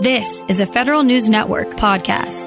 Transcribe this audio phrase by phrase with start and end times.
[0.00, 2.46] This is a Federal News Network podcast.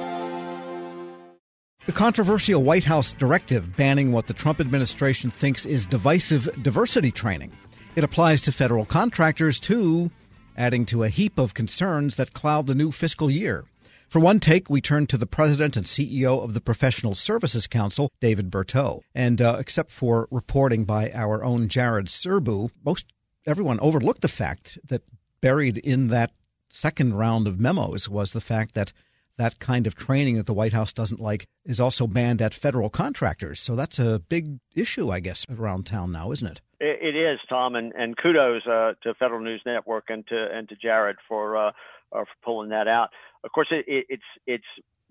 [1.84, 7.52] The controversial White House directive banning what the Trump administration thinks is divisive diversity training.
[7.94, 10.10] It applies to federal contractors too,
[10.56, 13.64] adding to a heap of concerns that cloud the new fiscal year.
[14.08, 18.10] For one take, we turn to the president and CEO of the Professional Services Council,
[18.18, 19.02] David Berteau.
[19.14, 23.12] And uh, except for reporting by our own Jared Serbu, most
[23.44, 25.02] everyone overlooked the fact that
[25.42, 26.30] buried in that
[26.72, 28.92] second round of memos was the fact that
[29.38, 32.90] that kind of training that the White House doesn't like is also banned at federal
[32.90, 33.60] contractors.
[33.60, 36.60] So that's a big issue, I guess, around town now, isn't it?
[36.80, 40.76] It is, Tom, and, and kudos uh, to Federal News Network and to and to
[40.76, 41.72] Jared for uh, uh,
[42.10, 43.10] for pulling that out.
[43.44, 44.64] Of course, it, it, it's it's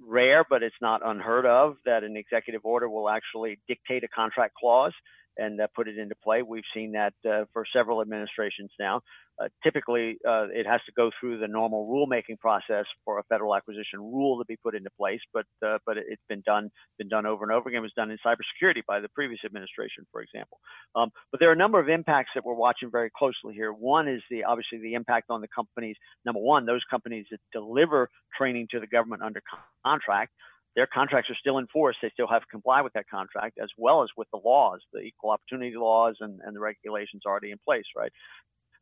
[0.05, 4.55] rare, but it's not unheard of that an executive order will actually dictate a contract
[4.55, 4.93] clause
[5.38, 6.41] and uh, put it into play.
[6.41, 9.02] We've seen that uh, for several administrations now.
[9.41, 13.55] Uh, typically, uh, it has to go through the normal rulemaking process for a federal
[13.55, 17.26] acquisition rule to be put into place, but uh, but it's been done been done
[17.26, 17.79] over and over again.
[17.79, 20.59] It was done in cybersecurity by the previous administration, for example.
[20.96, 23.71] Um, but there are a number of impacts that we're watching very closely here.
[23.71, 25.96] One is the obviously the impact on the companies.
[26.26, 29.41] Number one, those companies that deliver training to the government under
[29.84, 30.34] contract
[30.76, 31.96] their contracts are still in force.
[32.02, 35.00] They still have to comply with that contract as well as with the laws, the
[35.00, 38.12] equal opportunity laws and, and the regulations already in place, right?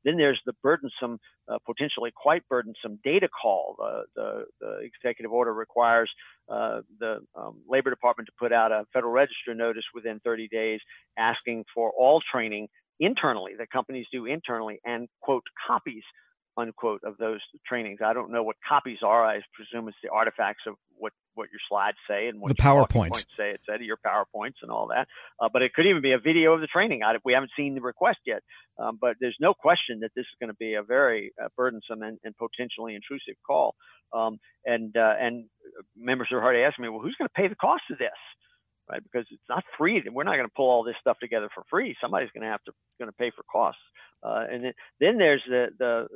[0.05, 1.19] Then there's the burdensome,
[1.51, 3.75] uh, potentially quite burdensome data call.
[3.83, 6.09] Uh, the, the, executive order requires
[6.47, 10.79] uh, the um, Labor Department to put out a Federal Register notice within 30 days
[11.17, 12.67] asking for all training
[12.99, 16.03] internally that companies do internally and quote copies
[16.59, 17.99] unquote of those trainings.
[18.05, 19.25] I don't know what copies are.
[19.25, 23.25] I presume it's the artifacts of what, what your slides say and what the PowerPoints
[23.37, 23.51] say.
[23.51, 25.07] It said your PowerPoints and all that.
[25.39, 27.01] Uh, but it could even be a video of the training.
[27.03, 28.41] I, we haven't seen the request yet,
[28.77, 32.01] um, but there's no question that this is going to be a very uh, burdensome
[32.01, 33.75] and, and, potentially intrusive call.
[34.13, 35.45] Um, and uh, and
[35.95, 38.09] members are already asking me, well, who's going to pay the cost of this?
[38.89, 40.01] Right, because it's not free.
[40.11, 41.95] We're not going to pull all this stuff together for free.
[42.01, 43.81] Somebody's going to have to going to pay for costs.
[44.23, 46.07] Uh, and then, then there's the the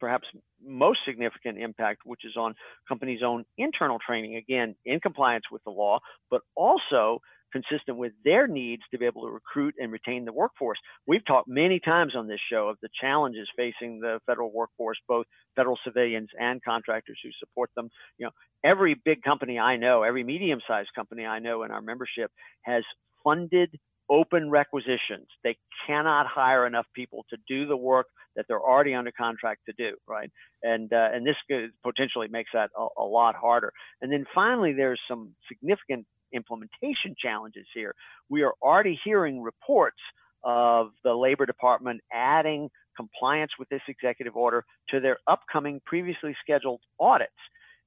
[0.00, 0.26] perhaps
[0.64, 2.54] most significant impact, which is on
[2.88, 5.98] companies' own internal training, again, in compliance with the law,
[6.30, 7.20] but also
[7.52, 10.78] consistent with their needs to be able to recruit and retain the workforce.
[11.06, 15.26] We've talked many times on this show of the challenges facing the federal workforce, both
[15.56, 17.88] federal civilians and contractors who support them.
[18.18, 18.32] You know,
[18.64, 22.30] every big company I know, every medium-sized company I know in our membership
[22.62, 22.84] has
[23.24, 23.78] funded
[24.10, 25.28] open requisitions.
[25.44, 25.56] They
[25.86, 28.06] cannot hire enough people to do the work
[28.36, 30.30] that they're already under contract to do, right?
[30.62, 31.36] And uh, and this
[31.84, 33.72] potentially makes that a, a lot harder.
[34.02, 37.94] And then finally, there's some significant implementation challenges here.
[38.28, 39.98] We are already hearing reports
[40.44, 46.80] of the Labor Department adding compliance with this executive order to their upcoming previously scheduled
[46.98, 47.32] audits.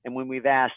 [0.06, 0.74] And when we've asked,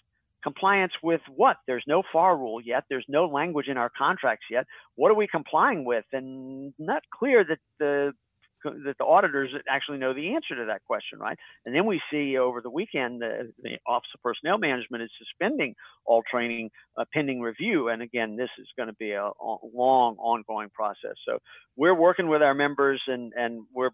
[0.47, 1.57] compliance with what?
[1.67, 2.85] There's no FAR rule yet.
[2.89, 4.65] There's no language in our contracts yet.
[4.95, 6.05] What are we complying with?
[6.13, 8.13] And not clear that the
[8.65, 11.39] that the auditors actually know the answer to that question, right?
[11.65, 15.75] And then we see over the weekend the, the Office of Personnel Management is suspending
[16.05, 17.89] all training uh, pending review.
[17.89, 21.17] And again, this is going to be a, a long, ongoing process.
[21.29, 21.39] So
[21.77, 23.91] we're working with our members, and and we're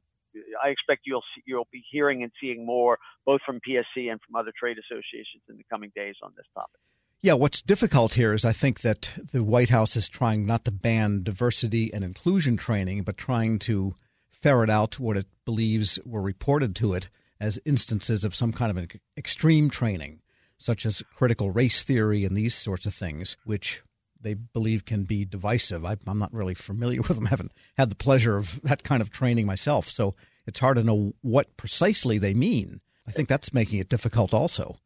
[0.62, 4.36] I expect you'll see, you'll be hearing and seeing more both from PSC and from
[4.36, 6.80] other trade associations in the coming days on this topic.
[7.24, 10.72] Yeah, what's difficult here is I think that the White House is trying not to
[10.72, 13.94] ban diversity and inclusion training, but trying to
[14.28, 18.88] ferret out what it believes were reported to it as instances of some kind of
[19.16, 20.20] extreme training,
[20.58, 23.82] such as critical race theory and these sorts of things, which
[24.22, 25.84] they believe can be divisive.
[25.84, 27.26] I, am not really familiar with them.
[27.26, 30.14] I haven't had the pleasure of that kind of training myself, so
[30.46, 32.80] it's hard to know what precisely they mean.
[33.06, 34.76] I think that's making it difficult also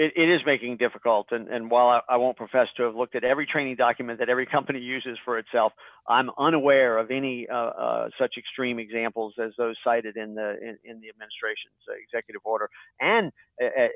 [0.00, 1.26] it, it is making difficult.
[1.30, 4.30] And, and while I, I, won't profess to have looked at every training document that
[4.30, 5.74] every company uses for itself,
[6.08, 10.78] I'm unaware of any uh, uh, such extreme examples as those cited in the in,
[10.84, 12.70] in the administration's uh, executive order.
[12.98, 13.30] And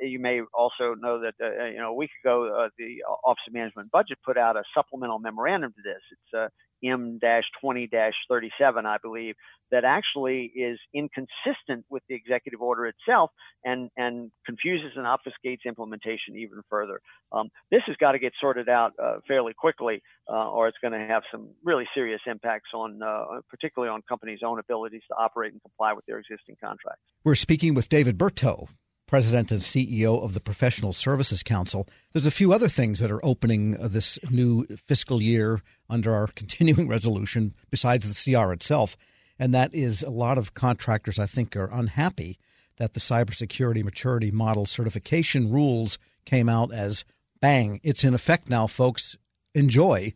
[0.03, 3.91] you may also know that uh, you know a week ago the Office of Management
[3.91, 6.03] Budget put out a supplemental memorandum to this.
[6.13, 6.53] It's
[6.85, 9.35] M-20-37, I believe,
[9.71, 13.31] that actually is inconsistent with the executive order itself
[13.65, 17.01] and, and confuses and obfuscates implementation even further.
[17.33, 20.93] Um, this has got to get sorted out uh, fairly quickly, uh, or it's going
[20.93, 25.53] to have some really serious impacts on, uh, particularly on companies' own abilities to operate
[25.53, 27.03] and comply with their existing contracts.
[27.25, 28.69] We're speaking with David Berteau,
[29.07, 31.87] president and CEO of the Professional Services Council.
[32.13, 36.27] There's a few other things that are opening uh, this new fiscal year under our
[36.35, 38.97] continuing resolution besides the CR itself,
[39.39, 42.39] and that is a lot of contractors, I think, are unhappy
[42.77, 47.05] that the cybersecurity maturity model certification rules came out as
[47.41, 49.17] bang, it's in effect now, folks.
[49.55, 50.13] Enjoy.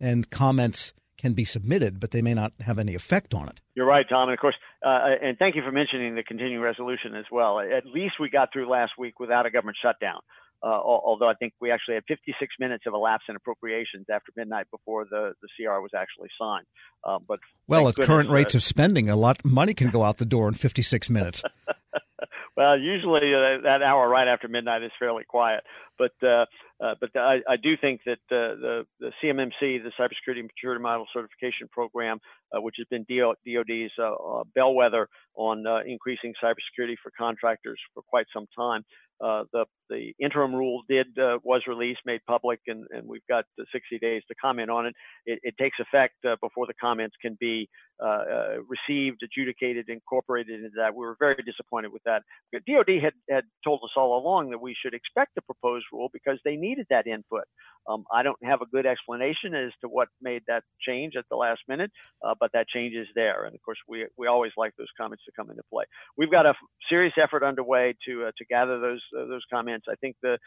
[0.00, 3.60] And comments can be submitted, but they may not have any effect on it.
[3.74, 4.28] You're right, Tom.
[4.28, 4.54] And of course,
[4.84, 7.60] uh, and thank you for mentioning the continuing resolution as well.
[7.60, 10.20] At least we got through last week without a government shutdown.
[10.60, 14.32] Uh, although I think we actually had 56 minutes of a lapse in appropriations after
[14.36, 16.66] midnight before the, the CR was actually signed.
[17.04, 17.38] Uh, but
[17.68, 20.16] well, at goodness, current rates uh, of spending, a lot of money can go out
[20.16, 21.44] the door in 56 minutes.
[22.58, 25.62] well, usually uh, that hour right after midnight is fairly quiet,
[25.96, 26.44] but uh,
[26.82, 31.68] uh, but I, I, do think that the the CMMC, the Cybersecurity Maturity Model Certification
[31.70, 32.18] Program,
[32.54, 33.92] which has been DoD's
[34.56, 38.84] bellwether on increasing cybersecurity for contractors for quite some time,
[39.20, 43.44] uh, the the interim rule did uh, was released, made public, and, and we've got
[43.72, 44.94] 60 days to comment on it.
[45.24, 47.68] It, it takes effect uh, before the comments can be
[48.02, 50.94] uh, uh, received, adjudicated, incorporated into that.
[50.94, 52.22] We were very disappointed with that.
[52.52, 56.38] DoD had had told us all along that we should expect the proposed rule because
[56.44, 57.44] they needed that input.
[57.88, 61.36] Um, I don't have a good explanation as to what made that change at the
[61.36, 61.90] last minute,
[62.38, 65.32] but that change is there, and of course we we always like those comments to
[65.34, 65.84] come into play.
[66.16, 66.54] We've got a
[66.88, 69.86] serious effort underway to to gather those uh, those comments.
[69.90, 70.38] I think the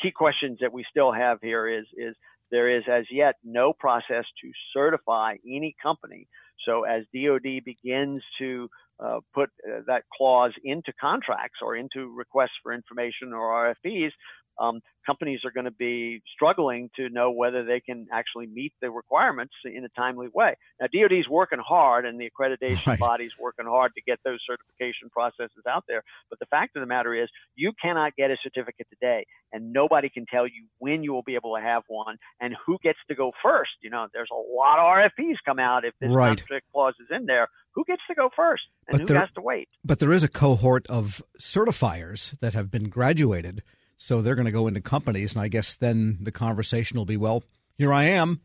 [0.00, 2.14] key questions that we still have here is is
[2.50, 6.26] there is as yet no process to certify any company.
[6.64, 8.68] So as DoD begins to
[9.00, 14.10] uh, put uh, that clause into contracts or into requests for information or RFPs,
[14.58, 18.90] um, companies are going to be struggling to know whether they can actually meet the
[18.90, 20.54] requirements in a timely way.
[20.80, 22.98] Now, DoD is working hard, and the accreditation right.
[22.98, 26.02] body's working hard to get those certification processes out there.
[26.28, 30.10] But the fact of the matter is, you cannot get a certificate today, and nobody
[30.10, 33.14] can tell you when you will be able to have one and who gets to
[33.14, 33.70] go first.
[33.80, 36.38] You know, there's a lot of RFPs come out if this right.
[36.38, 37.48] contract clause is in there.
[37.74, 39.68] Who gets to go first, and but who there, has to wait?
[39.84, 43.62] But there is a cohort of certifiers that have been graduated
[43.98, 47.16] so they're going to go into companies, and I guess then the conversation will be,
[47.16, 47.42] well,
[47.76, 48.40] here I am.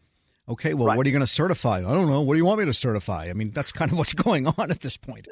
[0.50, 0.98] Okay, well, right.
[0.98, 1.78] what are you going to certify?
[1.78, 2.22] I don't know.
[2.22, 3.30] What do you want me to certify?
[3.30, 5.28] I mean, that's kind of what's going on at this point.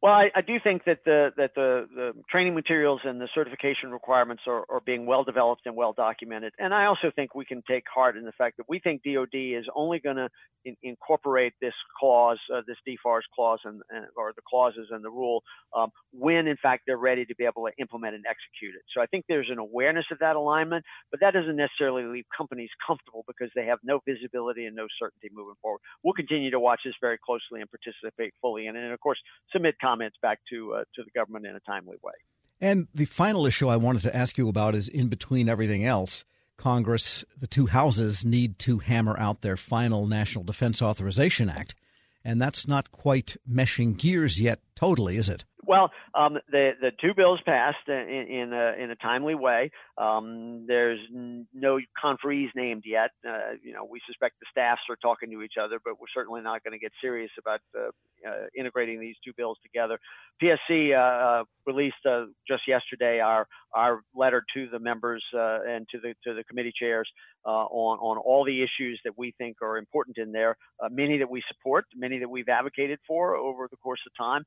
[0.00, 3.90] Well, I, I, do think that the that the, the training materials and the certification
[3.90, 6.52] requirements are, are being well developed and well documented.
[6.56, 9.34] And I also think we can take heart in the fact that we think DoD
[9.34, 10.28] is only going to
[10.64, 15.10] in, incorporate this clause, uh, this DFARS clause, and, and, or the clauses and the
[15.10, 15.42] rule
[15.76, 18.82] um, when, in fact, they're ready to be able to implement and execute it.
[18.94, 22.70] So I think there's an awareness of that alignment, but that doesn't necessarily leave companies
[22.86, 25.80] comfortable because they have no visibility and no certainty moving forward.
[26.04, 29.18] We'll continue to watch this very closely and participate fully in it, and of course,
[29.52, 32.12] submit comments back to uh, to the government in a timely way.
[32.60, 36.24] And the final issue I wanted to ask you about is in between everything else.
[36.56, 41.76] Congress, the two houses need to hammer out their final National Defense Authorization Act.
[42.24, 45.44] And that's not quite meshing gears yet, totally, is it?
[45.68, 49.70] Well, um, the the two bills passed in in a, in a timely way.
[49.98, 53.10] Um, there's no conferees named yet.
[53.28, 56.40] Uh, you know, we suspect the staffs are talking to each other, but we're certainly
[56.40, 57.90] not going to get serious about uh,
[58.26, 59.98] uh, integrating these two bills together.
[60.42, 65.98] PSC uh, uh, released uh, just yesterday our our letter to the members and to
[66.00, 67.08] the to the committee chairs
[67.44, 70.56] on on all the issues that we think are important in there.
[70.90, 74.44] many that we support, many that we've advocated for over the course of time.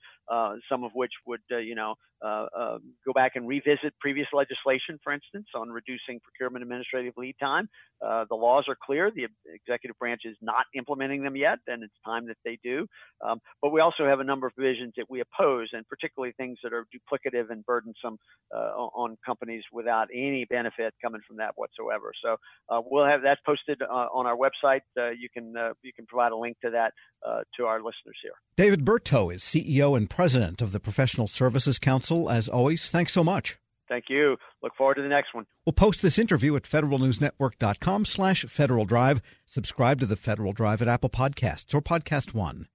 [0.70, 5.70] some of which would you know go back and revisit previous legislation, for instance, on
[5.70, 7.68] reducing procurement administrative lead time.
[8.02, 9.12] the laws are clear.
[9.12, 12.88] The executive branch is not implementing them yet, and it's time that they do.
[13.26, 16.58] Um, but we also have a number of provisions that we oppose, and particularly things
[16.64, 18.18] that are duplicative and burdensome
[18.54, 22.12] uh, on companies without any benefit coming from that whatsoever.
[22.24, 22.38] So
[22.70, 24.82] uh, we'll have that posted uh, on our website.
[24.98, 26.94] Uh, you can uh, you can provide a link to that
[27.28, 28.34] uh, to our listeners here.
[28.58, 32.30] David Berteau is CEO and President of the Professional Services Council.
[32.30, 33.58] As always, thanks so much.
[33.90, 34.38] Thank you.
[34.62, 35.48] Look forward to the next one.
[35.66, 39.20] We'll post this interview at federalnewsnetwork.com slash Federal Drive.
[39.48, 42.68] Subscribe to the Federal Drive at Apple Podcasts or Podcast One.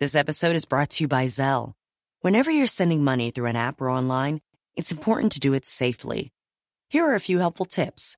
[0.00, 1.74] This episode is brought to you by Zelle.
[2.20, 4.40] Whenever you're sending money through an app or online,
[4.74, 6.32] it's important to do it safely.
[6.88, 8.16] Here are a few helpful tips.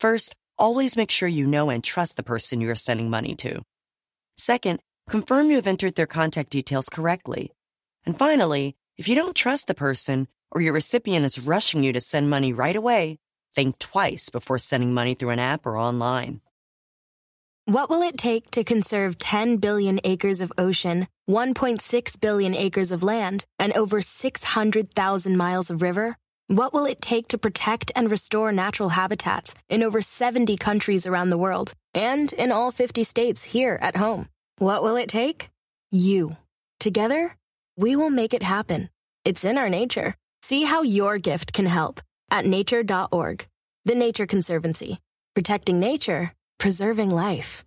[0.00, 3.62] First, always make sure you know and trust the person you are sending money to.
[4.38, 7.52] Second, confirm you have entered their contact details correctly.
[8.04, 12.00] And finally, if you don't trust the person or your recipient is rushing you to
[12.00, 13.18] send money right away,
[13.54, 16.40] think twice before sending money through an app or online.
[17.66, 23.04] What will it take to conserve 10 billion acres of ocean, 1.6 billion acres of
[23.04, 26.16] land, and over 600,000 miles of river?
[26.48, 31.30] What will it take to protect and restore natural habitats in over 70 countries around
[31.30, 34.28] the world and in all 50 states here at home?
[34.58, 35.50] What will it take?
[35.92, 36.36] You.
[36.80, 37.36] Together,
[37.76, 38.88] we will make it happen.
[39.24, 40.14] It's in our nature.
[40.42, 42.00] See how your gift can help
[42.30, 43.46] at nature.org.
[43.84, 44.98] The Nature Conservancy.
[45.34, 47.64] Protecting nature, preserving life.